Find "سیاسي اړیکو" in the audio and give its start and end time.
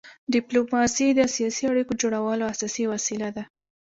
1.35-1.93